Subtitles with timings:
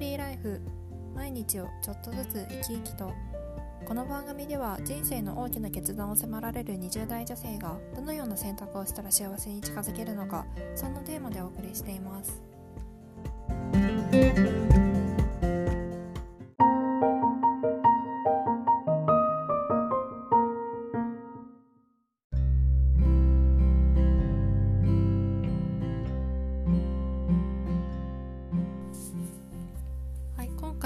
[0.00, 0.62] リーライフ
[1.14, 3.12] 毎日をちょっとずつ生き生きと。
[3.84, 12.49] この番組では人生の大きな決断を迫られる20代女性がどのような選択をしたら幸せに近づけるのかそんなテーマでお送りしています。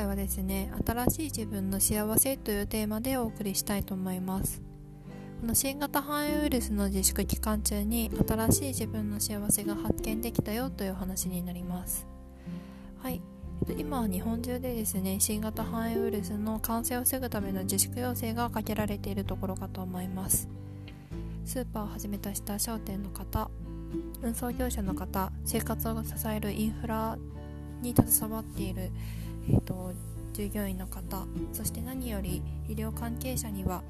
[0.00, 4.62] 回はですね新しい自分の幸せというテーマでお送りしたいと思います。
[5.42, 12.06] この新型肺炎ウイルスの自粛期間中に新しい自分の幸せが発見できたよという話になります。
[13.02, 13.20] はい。
[13.76, 20.48] 今は日本中でですね新型肺炎ウイルスの感染を防ぐための自粛要請がかけられているところかと思います。
[21.44, 23.50] スーパーをはじめとした商店の方
[24.22, 27.18] 運送業者の方生活を支えるインフラ
[27.82, 28.90] に携わっている、
[29.50, 29.92] えーと、
[30.32, 33.82] 従業員の方そして何より医療関係者には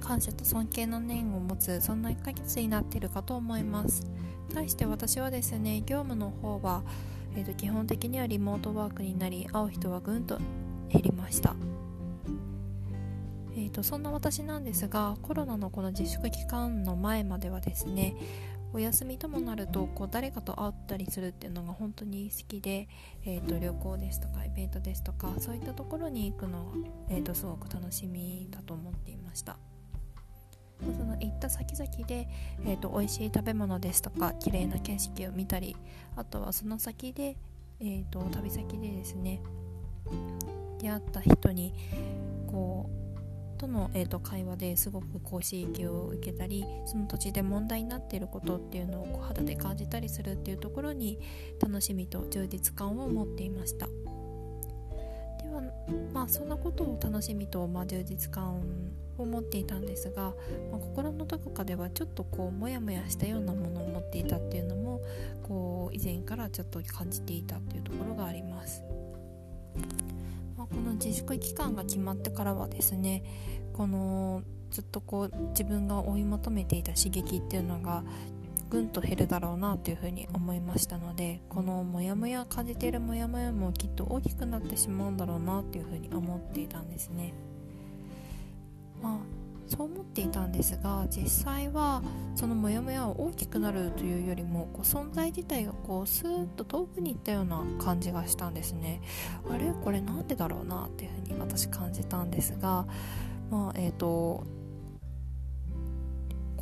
[0.00, 4.06] 感謝と尊敬の念を持つそんな1ヶ月になっているかと思います。
[4.52, 6.82] 対して私はですね業務の方は、
[7.34, 10.38] えーと基本的にはリモートワークになり会う人はぐんと
[10.90, 11.54] 減りました。
[13.56, 18.14] えーとそんな私なんですがコロナのこの自粛期間の前まではですね
[18.74, 22.88] お休みともなるとこう誰かと会ったりするっていうのが本当に好きで、
[23.24, 26.72] えーと、旅行ですとかイベントですとかそういったところに行くのは、
[27.08, 29.56] えーと、すごく楽しみだと思っていました。
[30.80, 32.28] その行った先々で、
[32.66, 35.76] えーと、美味しい食べ物ですとか綺麗な景色を見たり
[36.16, 37.36] あとはその先で、
[37.80, 39.40] えー、と旅先でですね
[40.80, 41.72] 出会った人に
[42.48, 43.03] こう
[43.54, 51.18] との、えーと、会話ですごくこう刺激を受けたりその土地で問題になっていることっていうのをこう肌で感じたりするっていうところに
[51.60, 53.86] 楽しみと充実感を持っていました。
[53.86, 55.62] では
[56.12, 58.60] まあそんなことを楽しみと、まあ、充実感
[59.18, 60.34] を持っていたんですが、
[60.70, 65.00] まあ、心のどこかではちょっとこうモヤモヤしたようなものを持っていたっていうのも
[65.42, 68.82] こう以前からちょっと感じていたっていうところがあります。
[70.64, 73.22] ま、この自粛期間が決まってからはですね
[73.72, 78.04] このずっとこう自分が追い求めていた刺激っていうのが
[78.70, 87.34] ぐんと減るだろうなというふうに思いましたのでこのモヤモヤ感じているモヤモヤもきっと大きくなってしまうんだろうなというふうに思っていたんですね。
[89.00, 92.02] まあそう思っていたんですが実際は
[92.34, 99.00] そのモヤモヤは大きくなるというよりもこう存在自体がこうスーッと遠くに行ったような感じがしたんですね。
[99.50, 99.72] あれ？
[99.82, 102.86] これなんでだろうなっていうふうに私感じたんですが
[103.50, 104.44] まあえっ、ー、と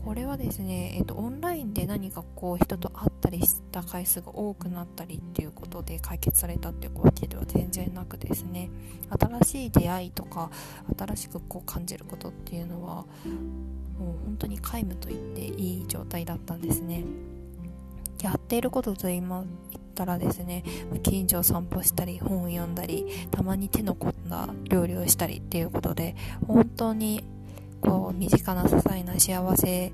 [0.04, 8.68] これはですね、えーと、オンラインで何かこう人と会ったりした回数が多くなったりっていうことで解決されたっていうわけでは全然なくですね。
[9.10, 10.50] 新しい出会いとか
[10.98, 13.06] 新しくこう感じることっていうのは
[13.98, 17.04] もう本当に皆無と言っていい状態だったんですね。
[18.22, 20.62] やっていることと今言ったらですね
[21.02, 26.14] 近所を散歩したり本を読んだりたまに手の込んだ料理をしたりっていうことで
[26.46, 27.24] 本当に
[27.82, 29.92] こう身近な些細な幸せっ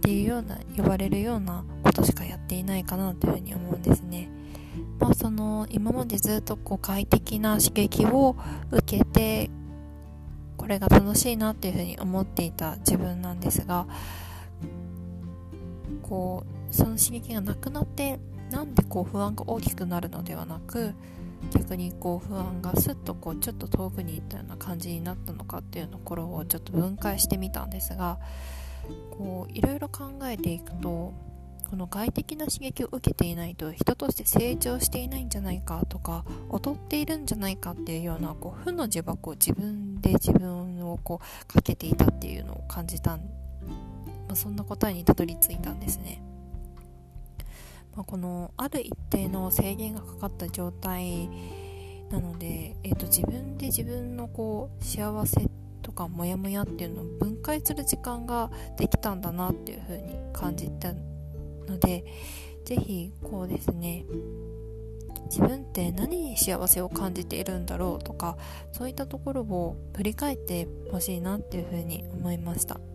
[0.00, 4.28] ていうような呼ばれるようなことしかやっていないかなというふうに思うんですね。
[4.98, 8.36] まあ、その今までずっとこう快適な刺激を
[8.70, 9.50] 受けて
[10.56, 13.86] これが楽しいなっていうふうに思っていた自分なんですが
[16.02, 18.18] こうその刺激がなくなって
[18.50, 20.94] なんでこう不安が大きくなるのではなく
[21.50, 28.18] 逆にこう不安がすっとこうちょっと遠くに行ったような感じになったのかっていうところをちょっと分解してみたんですが
[29.10, 31.12] こういろいろ考えていくと
[31.72, 43.18] この外的な刺激を受けていないと人として成長していないんじゃないかとか劣っているんじゃないかっていうようなこう負の呪縛を自分で自分をこうかけていたっていうのを感じた、
[44.34, 46.22] そんな答えにたどり着いたんですね。
[47.96, 51.28] まあ、このある一定の制限がかかった状態
[52.10, 55.48] なので、えーと、自分で自分のこう幸せ
[55.82, 60.92] とかモヤモヤっていうのを分解する時間ができたんだなっていう風に感じた
[61.66, 62.04] ので
[62.64, 64.04] 是非こうですね
[65.24, 68.36] 自分って何に幸せを感じているんだろうとか
[68.72, 72.91] そういったところを振り返ってほしいなっていう風に思いました。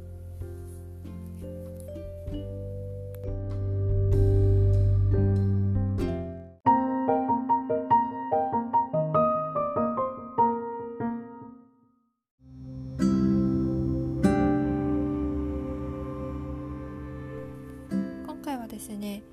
[18.77, 19.23] ですね。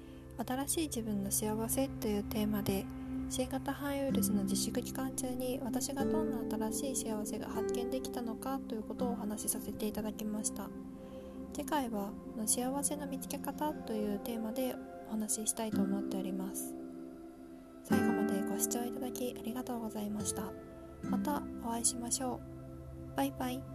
[0.44, 2.84] 新しい自分の幸せというテーマで
[3.28, 6.38] 新型肺炎ウイルスの自粛期間中に私がどんな
[6.72, 10.68] 新しい幸せが発見できたのかということをお話しさせていただきました。
[11.52, 12.08] 次回は
[12.46, 14.74] 幸せの見つけ方というテーマで
[15.08, 16.74] お話ししたいと思っております。
[17.84, 20.44] 最後までご視聴いただきありがとうございました。
[21.02, 22.40] またお会いしましょ
[23.12, 23.16] う。
[23.16, 23.73] バイバイ。